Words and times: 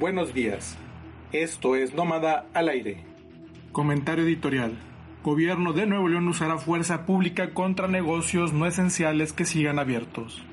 Buenos 0.00 0.34
días. 0.34 0.76
Esto 1.30 1.76
es 1.76 1.94
Nómada 1.94 2.46
al 2.52 2.68
aire. 2.68 3.04
Comentario 3.70 4.24
editorial. 4.24 4.72
Gobierno 5.22 5.72
de 5.72 5.86
Nuevo 5.86 6.08
León 6.08 6.26
usará 6.26 6.58
fuerza 6.58 7.06
pública 7.06 7.54
contra 7.54 7.86
negocios 7.86 8.52
no 8.52 8.66
esenciales 8.66 9.32
que 9.32 9.44
sigan 9.44 9.78
abiertos. 9.78 10.44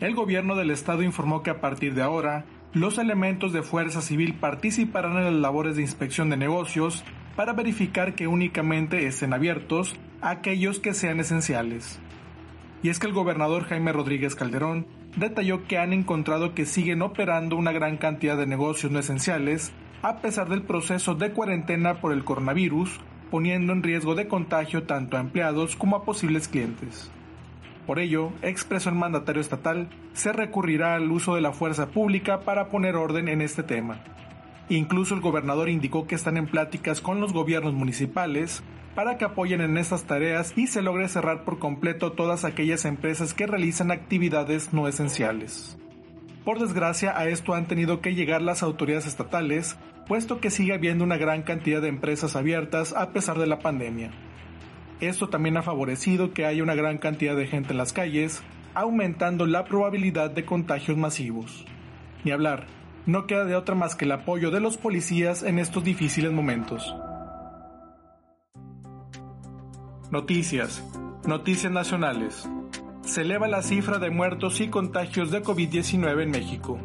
El 0.00 0.16
gobierno 0.16 0.56
del 0.56 0.72
estado 0.72 1.04
informó 1.04 1.44
que 1.44 1.50
a 1.50 1.60
partir 1.60 1.94
de 1.94 2.02
ahora, 2.02 2.46
los 2.72 2.98
elementos 2.98 3.52
de 3.52 3.62
fuerza 3.62 4.02
civil 4.02 4.34
participarán 4.34 5.16
en 5.18 5.24
las 5.24 5.34
labores 5.34 5.76
de 5.76 5.82
inspección 5.82 6.28
de 6.28 6.36
negocios 6.36 7.04
para 7.36 7.52
verificar 7.52 8.16
que 8.16 8.26
únicamente 8.26 9.06
estén 9.06 9.34
abiertos 9.34 9.94
aquellos 10.20 10.80
que 10.80 10.94
sean 10.94 11.20
esenciales. 11.20 12.00
Y 12.82 12.88
es 12.88 12.98
que 12.98 13.06
el 13.06 13.12
gobernador 13.12 13.66
Jaime 13.66 13.92
Rodríguez 13.92 14.34
Calderón 14.34 14.88
detalló 15.16 15.66
que 15.66 15.78
han 15.78 15.92
encontrado 15.92 16.54
que 16.54 16.66
siguen 16.66 17.02
operando 17.02 17.56
una 17.56 17.72
gran 17.72 17.96
cantidad 17.96 18.36
de 18.36 18.46
negocios 18.46 18.92
no 18.92 18.98
esenciales 18.98 19.72
a 20.02 20.18
pesar 20.18 20.48
del 20.48 20.62
proceso 20.62 21.14
de 21.14 21.32
cuarentena 21.32 22.00
por 22.00 22.12
el 22.12 22.22
coronavirus, 22.22 23.00
poniendo 23.30 23.72
en 23.72 23.82
riesgo 23.82 24.14
de 24.14 24.28
contagio 24.28 24.84
tanto 24.84 25.16
a 25.16 25.20
empleados 25.20 25.74
como 25.74 25.96
a 25.96 26.04
posibles 26.04 26.48
clientes. 26.48 27.10
Por 27.86 27.98
ello, 27.98 28.30
expresó 28.42 28.90
el 28.90 28.96
mandatario 28.96 29.40
estatal, 29.40 29.88
se 30.12 30.32
recurrirá 30.32 30.94
al 30.94 31.10
uso 31.10 31.34
de 31.34 31.40
la 31.40 31.52
fuerza 31.52 31.88
pública 31.88 32.40
para 32.40 32.68
poner 32.68 32.96
orden 32.96 33.28
en 33.28 33.40
este 33.40 33.62
tema. 33.62 34.00
Incluso 34.68 35.14
el 35.14 35.20
gobernador 35.20 35.68
indicó 35.68 36.06
que 36.06 36.16
están 36.16 36.36
en 36.36 36.46
pláticas 36.46 37.00
con 37.00 37.20
los 37.20 37.32
gobiernos 37.32 37.72
municipales 37.72 38.62
para 38.96 39.18
que 39.18 39.26
apoyen 39.26 39.60
en 39.60 39.76
estas 39.76 40.04
tareas 40.04 40.54
y 40.56 40.66
se 40.68 40.80
logre 40.80 41.08
cerrar 41.08 41.44
por 41.44 41.58
completo 41.58 42.12
todas 42.12 42.46
aquellas 42.46 42.86
empresas 42.86 43.34
que 43.34 43.46
realizan 43.46 43.90
actividades 43.90 44.72
no 44.72 44.88
esenciales. 44.88 45.78
Por 46.46 46.58
desgracia, 46.58 47.16
a 47.16 47.28
esto 47.28 47.52
han 47.52 47.66
tenido 47.66 48.00
que 48.00 48.14
llegar 48.14 48.40
las 48.40 48.62
autoridades 48.62 49.06
estatales, 49.06 49.76
puesto 50.08 50.40
que 50.40 50.50
sigue 50.50 50.72
habiendo 50.72 51.04
una 51.04 51.18
gran 51.18 51.42
cantidad 51.42 51.82
de 51.82 51.88
empresas 51.88 52.36
abiertas 52.36 52.94
a 52.94 53.12
pesar 53.12 53.38
de 53.38 53.46
la 53.46 53.58
pandemia. 53.58 54.12
Esto 55.00 55.28
también 55.28 55.58
ha 55.58 55.62
favorecido 55.62 56.32
que 56.32 56.46
haya 56.46 56.62
una 56.62 56.74
gran 56.74 56.96
cantidad 56.96 57.36
de 57.36 57.46
gente 57.46 57.72
en 57.72 57.78
las 57.78 57.92
calles, 57.92 58.42
aumentando 58.72 59.44
la 59.44 59.66
probabilidad 59.66 60.30
de 60.30 60.46
contagios 60.46 60.96
masivos. 60.96 61.66
Ni 62.24 62.30
hablar, 62.30 62.66
no 63.04 63.26
queda 63.26 63.44
de 63.44 63.56
otra 63.56 63.74
más 63.74 63.94
que 63.94 64.06
el 64.06 64.12
apoyo 64.12 64.50
de 64.50 64.60
los 64.60 64.78
policías 64.78 65.42
en 65.42 65.58
estos 65.58 65.84
difíciles 65.84 66.32
momentos. 66.32 66.94
Noticias. 70.16 70.82
Noticias 71.26 71.70
nacionales. 71.70 72.48
Se 73.04 73.20
eleva 73.20 73.48
la 73.48 73.60
cifra 73.60 73.98
de 73.98 74.08
muertos 74.08 74.62
y 74.62 74.68
contagios 74.68 75.30
de 75.30 75.42
COVID-19 75.42 76.22
en 76.22 76.30
México. 76.30 76.78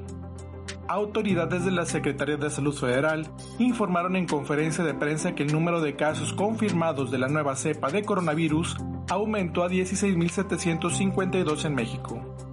Autoridades 0.89 1.63
de 1.63 1.71
la 1.71 1.85
Secretaría 1.85 2.35
de 2.35 2.49
Salud 2.49 2.77
Federal 2.77 3.31
informaron 3.57 4.17
en 4.17 4.27
conferencia 4.27 4.83
de 4.83 4.93
prensa 4.93 5.33
que 5.33 5.43
el 5.43 5.53
número 5.53 5.79
de 5.79 5.95
casos 5.95 6.33
confirmados 6.33 7.09
de 7.09 7.19
la 7.19 7.29
nueva 7.29 7.55
cepa 7.55 7.89
de 7.89 8.03
coronavirus 8.03 8.75
aumentó 9.09 9.63
a 9.63 9.69
16.752 9.69 11.63
en 11.63 11.73
México 11.73 12.50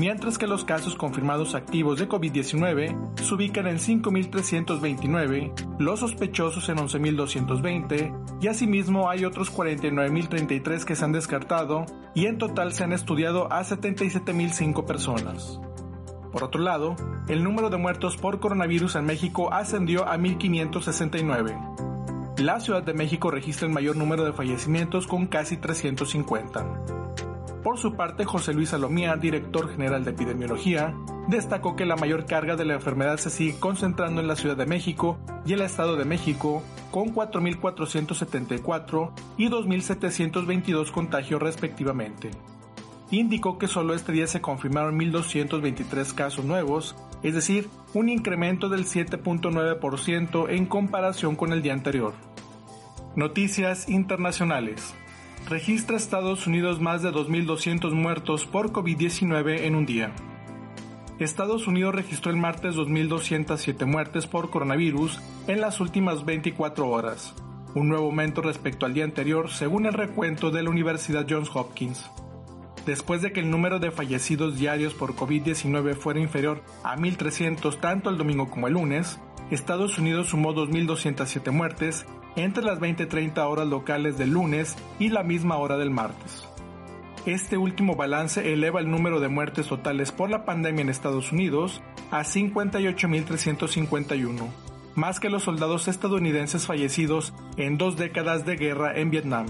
mientras 0.00 0.38
que 0.38 0.46
los 0.46 0.64
casos 0.64 0.94
confirmados 0.94 1.54
activos 1.54 1.98
de 1.98 2.08
COVID-19 2.08 3.20
se 3.20 3.34
ubican 3.34 3.66
en 3.66 3.76
5.329, 3.76 5.52
los 5.78 6.00
sospechosos 6.00 6.70
en 6.70 6.78
11.220 6.78 8.40
y 8.40 8.48
asimismo 8.48 9.10
hay 9.10 9.26
otros 9.26 9.54
49.033 9.54 10.84
que 10.84 10.96
se 10.96 11.04
han 11.04 11.12
descartado 11.12 11.84
y 12.14 12.24
en 12.24 12.38
total 12.38 12.72
se 12.72 12.82
han 12.82 12.94
estudiado 12.94 13.52
a 13.52 13.62
77.005 13.62 14.86
personas. 14.86 15.60
Por 16.32 16.44
otro 16.44 16.62
lado, 16.62 16.96
el 17.28 17.44
número 17.44 17.68
de 17.68 17.76
muertos 17.76 18.16
por 18.16 18.40
coronavirus 18.40 18.94
en 18.94 19.04
México 19.04 19.52
ascendió 19.52 20.08
a 20.08 20.16
1.569. 20.16 22.38
La 22.38 22.58
Ciudad 22.60 22.82
de 22.82 22.94
México 22.94 23.30
registra 23.30 23.66
el 23.66 23.74
mayor 23.74 23.96
número 23.96 24.24
de 24.24 24.32
fallecimientos 24.32 25.06
con 25.06 25.26
casi 25.26 25.58
350. 25.58 26.99
Por 27.62 27.76
su 27.76 27.94
parte, 27.94 28.24
José 28.24 28.54
Luis 28.54 28.70
Salomía, 28.70 29.16
director 29.16 29.70
general 29.70 30.02
de 30.04 30.12
epidemiología, 30.12 30.94
destacó 31.28 31.76
que 31.76 31.84
la 31.84 31.96
mayor 31.96 32.24
carga 32.24 32.56
de 32.56 32.64
la 32.64 32.72
enfermedad 32.74 33.18
se 33.18 33.28
sigue 33.28 33.58
concentrando 33.58 34.22
en 34.22 34.28
la 34.28 34.36
Ciudad 34.36 34.56
de 34.56 34.64
México 34.64 35.18
y 35.44 35.52
el 35.52 35.60
Estado 35.60 35.96
de 35.96 36.06
México, 36.06 36.62
con 36.90 37.14
4.474 37.14 39.10
y 39.36 39.48
2.722 39.48 40.90
contagios 40.90 41.42
respectivamente. 41.42 42.30
Indicó 43.10 43.58
que 43.58 43.68
solo 43.68 43.92
este 43.94 44.12
día 44.12 44.26
se 44.26 44.40
confirmaron 44.40 44.98
1.223 44.98 46.14
casos 46.14 46.46
nuevos, 46.46 46.96
es 47.22 47.34
decir, 47.34 47.68
un 47.92 48.08
incremento 48.08 48.70
del 48.70 48.86
7.9% 48.86 50.48
en 50.48 50.64
comparación 50.64 51.36
con 51.36 51.52
el 51.52 51.60
día 51.60 51.74
anterior. 51.74 52.14
Noticias 53.16 53.88
internacionales 53.90 54.94
registra 55.50 55.96
Estados 55.96 56.46
Unidos 56.46 56.80
más 56.80 57.02
de 57.02 57.10
2.200 57.10 57.90
muertos 57.90 58.46
por 58.46 58.70
COVID-19 58.70 59.62
en 59.62 59.74
un 59.74 59.84
día. 59.84 60.12
Estados 61.18 61.66
Unidos 61.66 61.92
registró 61.92 62.30
el 62.30 62.36
martes 62.36 62.76
2.207 62.76 63.84
muertes 63.84 64.28
por 64.28 64.50
coronavirus 64.50 65.20
en 65.48 65.60
las 65.60 65.80
últimas 65.80 66.24
24 66.24 66.88
horas, 66.88 67.34
un 67.74 67.88
nuevo 67.88 68.06
aumento 68.06 68.42
respecto 68.42 68.86
al 68.86 68.94
día 68.94 69.02
anterior 69.02 69.50
según 69.50 69.86
el 69.86 69.92
recuento 69.92 70.52
de 70.52 70.62
la 70.62 70.70
Universidad 70.70 71.26
Johns 71.28 71.50
Hopkins. 71.52 72.08
Después 72.86 73.20
de 73.20 73.32
que 73.32 73.40
el 73.40 73.50
número 73.50 73.80
de 73.80 73.90
fallecidos 73.90 74.56
diarios 74.56 74.94
por 74.94 75.16
COVID-19 75.16 75.96
fuera 75.96 76.20
inferior 76.20 76.62
a 76.84 76.96
1.300 76.96 77.80
tanto 77.80 78.08
el 78.08 78.18
domingo 78.18 78.48
como 78.50 78.68
el 78.68 78.74
lunes, 78.74 79.18
Estados 79.50 79.98
Unidos 79.98 80.28
sumó 80.28 80.54
2.207 80.54 81.50
muertes 81.50 82.06
entre 82.36 82.62
las 82.62 82.78
20.30 82.80 83.38
horas 83.48 83.66
locales 83.66 84.18
del 84.18 84.30
lunes 84.30 84.76
y 84.98 85.08
la 85.08 85.22
misma 85.22 85.56
hora 85.58 85.76
del 85.76 85.90
martes. 85.90 86.46
Este 87.26 87.58
último 87.58 87.96
balance 87.96 88.50
eleva 88.52 88.80
el 88.80 88.90
número 88.90 89.20
de 89.20 89.28
muertes 89.28 89.66
totales 89.66 90.10
por 90.10 90.30
la 90.30 90.46
pandemia 90.46 90.80
en 90.82 90.88
Estados 90.88 91.32
Unidos 91.32 91.82
a 92.10 92.22
58.351, 92.22 94.48
más 94.94 95.20
que 95.20 95.28
los 95.28 95.42
soldados 95.42 95.86
estadounidenses 95.86 96.66
fallecidos 96.66 97.34
en 97.58 97.76
dos 97.76 97.98
décadas 97.98 98.46
de 98.46 98.56
guerra 98.56 98.98
en 98.98 99.10
Vietnam. 99.10 99.48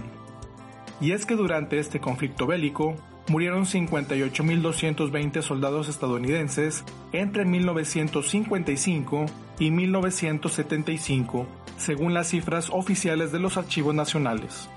Y 1.01 1.13
es 1.13 1.27
que 1.27 1.37
durante 1.37 1.79
este 1.79 2.01
conflicto 2.01 2.45
bélico, 2.47 2.97
murieron 3.29 3.65
58.220 3.65 5.43
soldados 5.43 5.89
estadounidenses 5.89 6.85
entre 7.13 7.45
1955 7.45 9.27
y 9.61 9.71
1975, 9.71 11.47
según 11.81 12.13
las 12.13 12.29
cifras 12.29 12.69
oficiales 12.71 13.33
de 13.33 13.39
los 13.41 13.57
archivos 13.57 13.95
nacionales. 13.95 14.69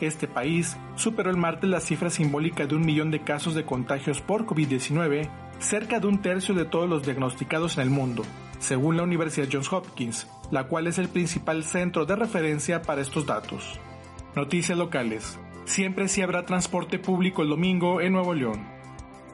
Este 0.00 0.28
país 0.28 0.76
superó 0.94 1.30
el 1.30 1.38
martes 1.38 1.70
la 1.70 1.80
cifra 1.80 2.10
simbólica 2.10 2.66
de 2.66 2.74
un 2.74 2.84
millón 2.84 3.10
de 3.10 3.22
casos 3.22 3.54
de 3.54 3.64
contagios 3.64 4.20
por 4.20 4.44
COVID-19, 4.44 5.30
cerca 5.58 5.98
de 5.98 6.06
un 6.06 6.20
tercio 6.20 6.54
de 6.54 6.66
todos 6.66 6.88
los 6.88 7.02
diagnosticados 7.02 7.78
en 7.78 7.84
el 7.84 7.90
mundo, 7.90 8.22
según 8.58 8.98
la 8.98 9.04
Universidad 9.04 9.48
Johns 9.50 9.72
Hopkins, 9.72 10.28
la 10.50 10.64
cual 10.64 10.86
es 10.86 10.98
el 10.98 11.08
principal 11.08 11.64
centro 11.64 12.04
de 12.04 12.14
referencia 12.14 12.82
para 12.82 13.00
estos 13.00 13.24
datos. 13.24 13.80
Noticias 14.34 14.76
locales. 14.76 15.40
Siempre 15.64 16.08
sí 16.08 16.20
habrá 16.20 16.44
transporte 16.44 16.98
público 16.98 17.42
el 17.42 17.48
domingo 17.48 18.02
en 18.02 18.12
Nuevo 18.12 18.34
León. 18.34 18.66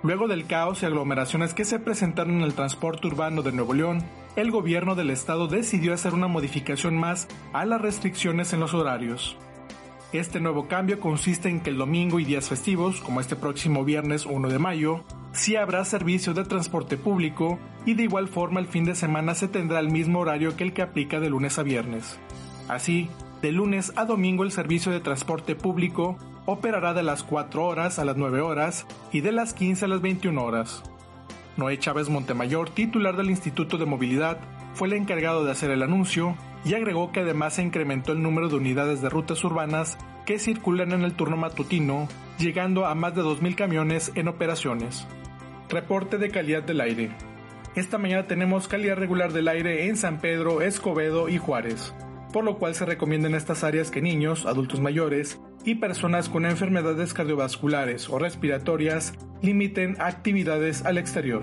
Luego 0.04 0.28
del 0.28 0.46
caos 0.46 0.82
y 0.82 0.86
aglomeraciones 0.86 1.54
que 1.54 1.64
se 1.64 1.80
presentaron 1.80 2.36
en 2.36 2.42
el 2.42 2.54
transporte 2.54 3.08
urbano 3.08 3.42
de 3.42 3.52
Nuevo 3.52 3.74
León, 3.74 4.04
el 4.36 4.50
gobierno 4.50 4.94
del 4.94 5.10
estado 5.10 5.46
decidió 5.46 5.92
hacer 5.92 6.14
una 6.14 6.26
modificación 6.26 6.96
más 6.96 7.28
a 7.52 7.64
las 7.64 7.80
restricciones 7.80 8.52
en 8.52 8.60
los 8.60 8.74
horarios. 8.74 9.36
Este 10.12 10.40
nuevo 10.40 10.68
cambio 10.68 11.00
consiste 11.00 11.48
en 11.48 11.60
que 11.60 11.70
el 11.70 11.78
domingo 11.78 12.20
y 12.20 12.24
días 12.24 12.48
festivos, 12.48 13.00
como 13.00 13.20
este 13.20 13.36
próximo 13.36 13.84
viernes 13.84 14.26
1 14.26 14.48
de 14.48 14.58
mayo, 14.58 15.04
sí 15.32 15.56
habrá 15.56 15.84
servicio 15.84 16.34
de 16.34 16.44
transporte 16.44 16.96
público 16.96 17.58
y 17.86 17.94
de 17.94 18.04
igual 18.04 18.28
forma 18.28 18.60
el 18.60 18.66
fin 18.66 18.84
de 18.84 18.94
semana 18.94 19.34
se 19.34 19.48
tendrá 19.48 19.80
el 19.80 19.90
mismo 19.90 20.20
horario 20.20 20.54
que 20.56 20.64
el 20.64 20.74
que 20.74 20.82
aplica 20.82 21.18
de 21.18 21.30
lunes 21.30 21.58
a 21.58 21.62
viernes. 21.62 22.18
Así, 22.68 23.08
de 23.40 23.52
lunes 23.52 23.92
a 23.96 24.04
domingo 24.04 24.44
el 24.44 24.52
servicio 24.52 24.92
de 24.92 25.00
transporte 25.00 25.56
público 25.56 26.16
operará 26.44 26.92
de 26.94 27.02
las 27.02 27.22
4 27.22 27.64
horas 27.64 27.98
a 27.98 28.04
las 28.04 28.16
9 28.16 28.40
horas 28.40 28.86
y 29.12 29.20
de 29.20 29.32
las 29.32 29.54
15 29.54 29.86
a 29.86 29.88
las 29.88 30.00
21 30.00 30.42
horas. 30.42 30.82
Noé 31.56 31.78
Chávez 31.78 32.08
Montemayor, 32.08 32.70
titular 32.70 33.16
del 33.16 33.30
Instituto 33.30 33.76
de 33.78 33.86
Movilidad, 33.86 34.38
fue 34.74 34.88
el 34.88 34.94
encargado 34.94 35.44
de 35.44 35.50
hacer 35.50 35.70
el 35.70 35.82
anuncio 35.82 36.36
y 36.64 36.74
agregó 36.74 37.12
que 37.12 37.20
además 37.20 37.54
se 37.54 37.62
incrementó 37.62 38.12
el 38.12 38.22
número 38.22 38.48
de 38.48 38.56
unidades 38.56 39.02
de 39.02 39.10
rutas 39.10 39.42
urbanas 39.44 39.98
que 40.24 40.38
circulan 40.38 40.92
en 40.92 41.02
el 41.02 41.14
turno 41.14 41.36
matutino, 41.36 42.08
llegando 42.38 42.86
a 42.86 42.94
más 42.94 43.14
de 43.14 43.22
2.000 43.22 43.54
camiones 43.54 44.12
en 44.14 44.28
operaciones. 44.28 45.06
Reporte 45.68 46.18
de 46.18 46.30
calidad 46.30 46.62
del 46.62 46.80
aire. 46.80 47.10
Esta 47.74 47.98
mañana 47.98 48.26
tenemos 48.26 48.68
calidad 48.68 48.96
regular 48.96 49.32
del 49.32 49.48
aire 49.48 49.86
en 49.88 49.96
San 49.96 50.20
Pedro, 50.20 50.62
Escobedo 50.62 51.28
y 51.28 51.38
Juárez, 51.38 51.94
por 52.32 52.44
lo 52.44 52.58
cual 52.58 52.74
se 52.74 52.86
recomienda 52.86 53.28
en 53.28 53.34
estas 53.34 53.64
áreas 53.64 53.90
que 53.90 54.02
niños, 54.02 54.46
adultos 54.46 54.80
mayores 54.80 55.40
y 55.64 55.74
personas 55.76 56.28
con 56.28 56.46
enfermedades 56.46 57.14
cardiovasculares 57.14 58.08
o 58.08 58.18
respiratorias 58.18 59.14
limiten 59.42 59.96
actividades 60.00 60.84
al 60.84 60.98
exterior. 60.98 61.42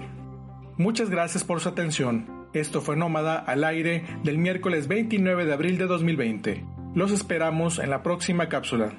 Muchas 0.77 1.09
gracias 1.09 1.43
por 1.43 1.59
su 1.59 1.69
atención. 1.69 2.47
Esto 2.53 2.81
fue 2.81 2.95
Nómada 2.95 3.37
al 3.37 3.63
aire 3.63 4.03
del 4.23 4.37
miércoles 4.37 4.87
29 4.87 5.45
de 5.45 5.53
abril 5.53 5.77
de 5.77 5.85
2020. 5.85 6.65
Los 6.95 7.11
esperamos 7.11 7.79
en 7.79 7.89
la 7.89 8.01
próxima 8.01 8.49
cápsula. 8.49 8.93